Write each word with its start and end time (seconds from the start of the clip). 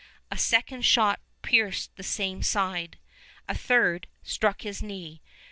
A 0.31 0.37
second 0.39 0.83
shot 0.83 1.19
pierced 1.43 1.95
the 1.95 2.01
same 2.01 2.41
side. 2.41 2.97
A 3.47 3.53
third 3.53 4.07
struck 4.23 4.63
his 4.63 4.81
knee. 4.81 5.21